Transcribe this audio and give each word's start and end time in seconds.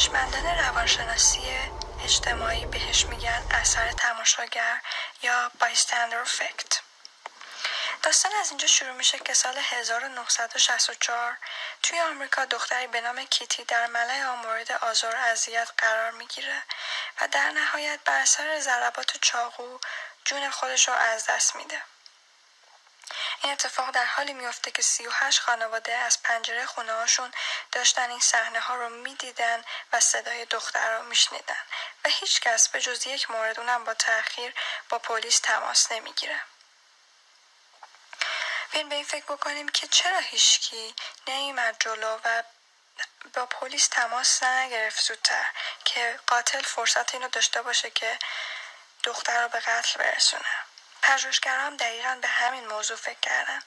زبان 0.00 0.58
روانشناسی 0.58 1.40
اجتماعی 2.04 2.66
بهش 2.66 3.06
میگن 3.06 3.42
اثر 3.50 3.92
تماشاگر 3.92 4.80
یا 5.22 5.50
bystander 5.60 6.28
effect. 6.28 6.76
داستان 8.02 8.32
از 8.40 8.48
اینجا 8.48 8.66
شروع 8.66 8.92
میشه 8.92 9.18
که 9.18 9.34
سال 9.34 9.58
1964 9.58 11.36
توی 11.82 12.00
آمریکا 12.00 12.44
دختری 12.44 12.86
به 12.86 13.00
نام 13.00 13.24
کیتی 13.24 13.64
در 13.64 13.86
ملع 13.86 14.34
مورد 14.34 14.72
آزار 14.72 15.16
اذیت 15.16 15.68
قرار 15.78 16.10
می‌گیره 16.10 16.62
و 17.20 17.28
در 17.28 17.50
نهایت 17.50 18.00
بر 18.04 18.20
اثر 18.20 18.60
ضربات 18.60 19.16
چاقو 19.16 19.78
جون 20.24 20.50
خودش 20.50 20.88
رو 20.88 20.94
از 20.94 21.26
دست 21.26 21.56
میده. 21.56 21.82
این 23.42 23.52
اتفاق 23.52 23.90
در 23.90 24.04
حالی 24.04 24.32
میافته 24.32 24.70
که 24.70 24.82
38 24.82 25.40
خانواده 25.40 25.94
از 25.94 26.22
پنجره 26.22 26.66
خونه 26.66 26.92
هاشون 26.92 27.32
داشتن 27.72 28.10
این 28.10 28.20
صحنه 28.20 28.60
ها 28.60 28.74
رو 28.74 28.88
می‌دیدن 28.88 29.64
و 29.92 30.00
صدای 30.00 30.44
دختر 30.44 30.98
رو 30.98 31.02
میشنیدن. 31.02 31.62
و 32.04 32.08
هیچ 32.08 32.40
کس 32.40 32.68
به 32.68 32.80
جز 32.80 33.06
یک 33.06 33.30
مورد 33.30 33.60
اونم 33.60 33.84
با 33.84 33.94
تاخیر 33.94 34.54
با 34.88 34.98
پلیس 34.98 35.38
تماس 35.38 35.92
نمی‌گیره. 35.92 36.40
بیاین 38.72 38.88
به 38.88 38.94
این 38.94 39.04
فکر 39.04 39.24
بکنیم 39.24 39.68
که 39.68 39.86
چرا 39.86 40.18
هیچکی 40.18 40.94
نیومد 41.26 41.76
جلو 41.80 42.18
و 42.24 42.42
با 43.34 43.46
پلیس 43.46 43.88
تماس 43.88 44.42
نگرفت 44.42 45.04
زودتر 45.04 45.46
که 45.84 46.20
قاتل 46.26 46.62
فرصت 46.62 47.14
اینو 47.14 47.28
داشته 47.28 47.62
باشه 47.62 47.90
که 47.90 48.18
دختر 49.04 49.42
رو 49.42 49.48
به 49.48 49.60
قتل 49.60 49.98
برسونه. 49.98 50.69
پژوهشگران 51.02 51.60
هم 51.60 51.76
دقیقا 51.76 52.18
به 52.22 52.28
همین 52.28 52.66
موضوع 52.66 52.96
فکر 52.96 53.20
کردن 53.20 53.62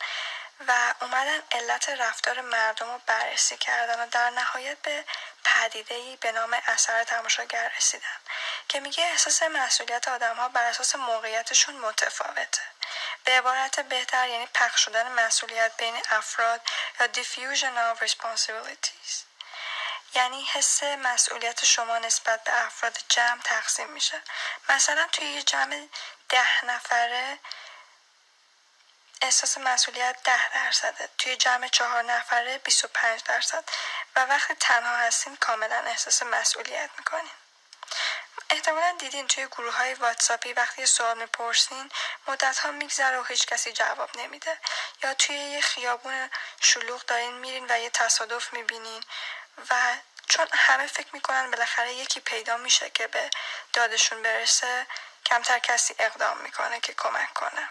و 0.68 0.94
اومدن 1.02 1.40
علت 1.52 1.90
رفتار 1.90 2.42
مردم 2.42 2.92
رو 2.92 3.02
بررسی 3.06 3.58
کردن 3.58 4.04
و 4.04 4.08
در 4.08 4.30
نهایت 4.30 4.78
به 4.78 5.06
پدیده 5.44 6.18
به 6.22 6.32
نام 6.32 6.58
اثر 6.68 7.04
تماشاگر 7.04 7.72
رسیدن 7.78 8.18
که 8.68 8.80
میگه 8.80 9.04
احساس 9.04 9.44
مسئولیت 9.44 10.08
آدم 10.08 10.36
ها 10.36 10.50
بر 10.50 10.64
اساس 10.64 10.96
موقعیتشون 10.96 11.76
متفاوته. 11.76 12.62
به 13.24 13.32
عبارت 13.32 13.80
بهتر 13.80 14.28
یعنی 14.28 14.48
پخش 14.54 14.86
شدن 14.86 15.12
مسئولیت 15.12 15.72
بین 15.78 16.02
افراد 16.12 16.62
یا 17.00 17.08
diffusion 17.08 17.96
of 17.96 18.04
responsibilities. 18.04 19.33
یعنی 20.16 20.44
حس 20.44 20.84
مسئولیت 20.84 21.66
شما 21.66 21.98
نسبت 21.98 22.44
به 22.44 22.66
افراد 22.66 22.98
جمع 23.10 23.42
تقسیم 23.42 23.90
میشه. 23.90 24.22
مثلا 24.70 25.08
توی 25.12 25.26
یه 25.26 25.44
جمع 25.44 25.88
ده 26.30 26.66
نفره 26.66 27.40
احساس 29.22 29.58
مسئولیت 29.58 30.24
ده 30.24 30.50
درصده. 30.54 31.10
توی 31.18 31.36
جمع 31.36 31.68
چهار 31.68 32.04
نفره 32.04 32.58
25 32.58 33.24
درصد. 33.24 33.64
و 34.16 34.26
وقتی 34.26 34.54
تنها 34.54 34.98
هستین 34.98 35.36
کاملا 35.36 35.78
احساس 35.78 36.24
مسئولیت 36.24 36.90
می‌کنین. 36.98 37.32
احتمالا 38.50 38.96
دیدین 39.00 39.28
توی 39.28 39.48
گروه 39.48 39.74
های 39.76 39.94
واتساپی 39.94 40.54
وقتی 40.54 40.86
سوال 40.86 41.18
می‌پرسین 41.18 41.92
مدت 42.28 42.58
ها 42.60 42.72
میگذره 42.72 43.20
و 43.20 43.24
هیچ 43.24 43.46
کسی 43.46 43.72
جواب 43.74 44.18
نمیده. 44.18 44.60
یا 45.04 45.14
توی 45.14 45.36
یه 45.36 45.62
خیابون 45.62 46.30
شلوغ 46.62 47.06
دارین 47.06 47.34
میرین 47.34 47.66
و 47.70 47.80
یه 47.80 47.90
تصادف 47.90 48.54
می‌بینین. 48.54 49.04
و 49.70 49.96
چون 50.30 50.48
همه 50.54 50.88
فکر 50.88 51.10
می‌کنن 51.14 51.52
بالاخره 51.52 51.94
یکی 51.94 52.20
پیدا 52.20 52.58
میشه 52.58 52.90
که 52.90 53.08
به 53.08 53.30
دادشون 53.74 54.22
برسه 54.22 54.88
کمتر 55.26 55.60
کسی 55.60 55.96
اقدام 56.00 56.38
می‌کنه 56.38 56.80
که 56.80 56.94
کمک 56.94 57.34
کنه. 57.34 57.70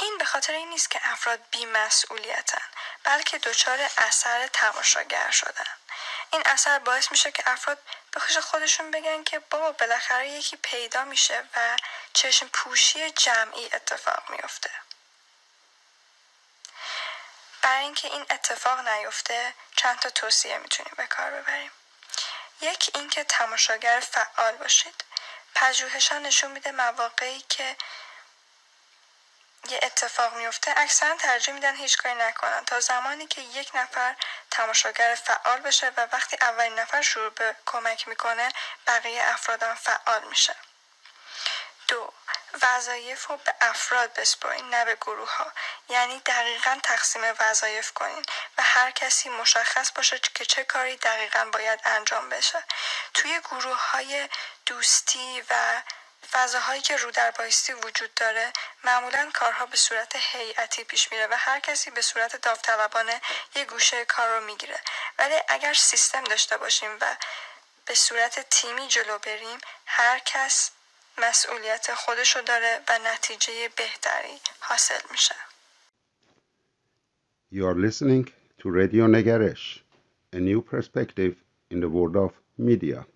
این 0.00 0.18
به 0.18 0.24
خاطر 0.24 0.52
این 0.52 0.68
نیست 0.68 0.90
که 0.90 1.00
افراد 1.04 1.40
بیمسئولیتن 1.50 2.62
بلکه 3.04 3.38
دچار 3.38 3.90
اثر 3.98 4.46
تماشاگر 4.46 5.30
شدن. 5.30 5.66
این 6.32 6.42
اثر 6.46 6.78
باعث 6.78 7.10
میشه 7.10 7.32
که 7.32 7.42
افراد 7.46 7.78
به 8.12 8.20
خوش 8.20 8.38
خودشون 8.38 8.90
بگن 8.90 9.24
که 9.24 9.38
بابا 9.38 9.72
بالاخره 9.72 10.28
یکی 10.28 10.56
پیدا 10.56 11.04
میشه 11.04 11.44
و 11.56 11.76
چشم 12.12 12.48
پوشی 12.48 13.10
جمعی 13.10 13.70
اتفاق 13.72 14.30
میفته 14.30 14.70
برای 17.68 17.84
اینکه 17.84 18.08
این 18.08 18.26
اتفاق 18.30 18.88
نیفته 18.88 19.54
چند 19.76 19.98
تا 19.98 20.10
توصیه 20.10 20.58
می‌تونیم 20.58 20.94
به 20.96 21.06
کار 21.06 21.30
ببریم. 21.30 21.70
یک 22.60 22.90
اینکه 22.94 23.24
تماشاگر 23.24 24.00
فعال 24.00 24.56
باشید. 24.56 25.04
پژوهشان 25.54 26.22
نشون 26.22 26.50
میده 26.50 26.72
مواقعی 26.72 27.40
که 27.48 27.76
یه 29.68 29.80
اتفاق 29.82 30.34
میفته 30.34 30.74
اکثرا 30.76 31.16
ترجیح 31.16 31.54
میدن 31.54 31.76
هیچ 31.76 31.96
کاری 31.96 32.14
نکنن. 32.14 32.64
تا 32.64 32.80
زمانی 32.80 33.26
که 33.26 33.40
یک 33.40 33.70
نفر 33.74 34.16
تماشاگر 34.50 35.18
فعال 35.24 35.60
بشه 35.60 35.92
و 35.96 36.06
وقتی 36.12 36.36
اولین 36.40 36.78
نفر 36.78 37.02
شروع 37.02 37.30
به 37.30 37.56
کمک 37.66 38.08
می‌کنه 38.08 38.52
بقیه 38.86 39.22
افرادم 39.24 39.74
فعال 39.74 40.24
میشه. 40.24 40.56
دو 41.88 42.12
وظایف 42.62 43.26
رو 43.26 43.36
به 43.36 43.54
افراد 43.60 44.12
بسپرین 44.12 44.70
نه 44.70 44.84
به 44.84 44.94
گروه 44.94 45.36
ها 45.36 45.52
یعنی 45.88 46.20
دقیقا 46.26 46.78
تقسیم 46.82 47.22
وظایف 47.40 47.92
کنین 47.92 48.24
و 48.58 48.62
هر 48.62 48.90
کسی 48.90 49.28
مشخص 49.28 49.92
باشه 49.92 50.18
که 50.18 50.44
چه 50.44 50.64
کاری 50.64 50.96
دقیقا 50.96 51.44
باید 51.44 51.80
انجام 51.84 52.28
بشه. 52.28 52.64
توی 53.14 53.40
گروه 53.40 53.90
های 53.90 54.28
دوستی 54.66 55.42
و 55.50 55.82
فضاهایی 56.32 56.82
که 56.82 56.96
رو 56.96 57.10
در 57.10 57.30
بایستی 57.30 57.72
وجود 57.72 58.14
داره 58.14 58.52
معمولا 58.84 59.30
کارها 59.34 59.66
به 59.66 59.76
صورت 59.76 60.16
هیئتی 60.16 60.84
پیش 60.84 61.12
میره 61.12 61.26
و 61.26 61.36
هر 61.38 61.60
کسی 61.60 61.90
به 61.90 62.02
صورت 62.02 62.36
داوطلبانه 62.36 63.20
یه 63.54 63.64
گوشه 63.64 64.04
کار 64.04 64.28
رو 64.28 64.40
می‌گیره. 64.40 64.80
ولی 65.18 65.34
اگر 65.48 65.74
سیستم 65.74 66.24
داشته 66.24 66.56
باشیم 66.56 66.96
و 67.00 67.16
به 67.86 67.94
صورت 67.94 68.50
تیمی 68.50 68.88
جلو 68.88 69.18
بریم 69.18 69.60
هر 69.86 70.18
کس 70.18 70.70
مسئولیت 71.18 71.94
خودشو 71.94 72.40
داره 72.40 72.82
و 72.88 72.98
نتیجه 72.98 73.68
بهتری 73.68 74.40
حاصل 74.60 75.00
میشه. 75.10 75.47
You 77.50 77.66
are 77.66 77.74
listening 77.74 78.28
to 78.58 78.70
Radio 78.70 79.06
Nagaresh, 79.06 79.80
a 80.34 80.38
new 80.38 80.60
perspective 80.60 81.42
in 81.70 81.80
the 81.80 81.88
world 81.88 82.14
of 82.14 82.38
media. 82.58 83.06